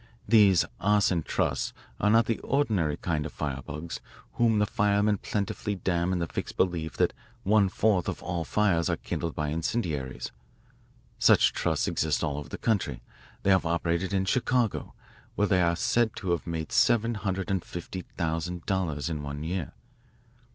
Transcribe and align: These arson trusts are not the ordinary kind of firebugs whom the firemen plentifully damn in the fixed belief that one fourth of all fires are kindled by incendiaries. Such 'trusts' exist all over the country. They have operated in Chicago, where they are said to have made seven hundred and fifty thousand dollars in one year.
These 0.27 0.65
arson 0.79 1.21
trusts 1.21 1.73
are 1.99 2.09
not 2.09 2.25
the 2.25 2.39
ordinary 2.39 2.97
kind 2.97 3.23
of 3.23 3.31
firebugs 3.31 3.99
whom 4.33 4.57
the 4.57 4.65
firemen 4.65 5.19
plentifully 5.19 5.75
damn 5.75 6.11
in 6.11 6.17
the 6.17 6.25
fixed 6.25 6.57
belief 6.57 6.97
that 6.97 7.13
one 7.43 7.69
fourth 7.69 8.07
of 8.09 8.19
all 8.23 8.43
fires 8.43 8.89
are 8.89 8.97
kindled 8.97 9.35
by 9.35 9.49
incendiaries. 9.49 10.31
Such 11.19 11.53
'trusts' 11.53 11.87
exist 11.87 12.23
all 12.23 12.37
over 12.39 12.49
the 12.49 12.57
country. 12.57 13.03
They 13.43 13.51
have 13.51 13.63
operated 13.63 14.11
in 14.11 14.25
Chicago, 14.25 14.95
where 15.35 15.47
they 15.47 15.61
are 15.61 15.75
said 15.75 16.15
to 16.15 16.31
have 16.31 16.47
made 16.47 16.71
seven 16.71 17.13
hundred 17.13 17.51
and 17.51 17.63
fifty 17.63 18.01
thousand 18.17 18.65
dollars 18.65 19.07
in 19.07 19.21
one 19.21 19.43
year. 19.43 19.73